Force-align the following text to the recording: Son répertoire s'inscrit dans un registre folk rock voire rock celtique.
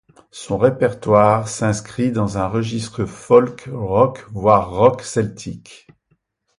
Son 0.31 0.57
répertoire 0.57 1.47
s'inscrit 1.47 2.11
dans 2.11 2.39
un 2.39 2.47
registre 2.47 3.05
folk 3.05 3.69
rock 3.71 4.25
voire 4.31 4.71
rock 4.71 5.03
celtique. 5.03 5.87